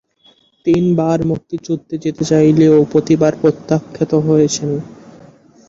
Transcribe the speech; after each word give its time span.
তিনবার 0.65 1.17
মুক্তিযুদ্ধে 1.25 1.95
যেতে 2.03 2.23
চাইলেও 2.25 2.75
প্রতিবার 2.91 3.33
প্রত্যাখ্যাত 3.41 4.11
হয়েছেন। 4.27 4.69